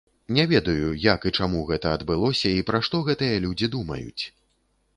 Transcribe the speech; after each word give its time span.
Не 0.35 0.45
ведаю, 0.51 0.87
як 1.03 1.27
і 1.31 1.33
чаму 1.41 1.59
гэта 1.69 1.91
адбылося 1.97 2.55
і 2.61 2.65
пра 2.69 2.79
што 2.87 3.03
гэтыя 3.11 3.37
людзі 3.47 3.71
думаюць. 3.77 4.23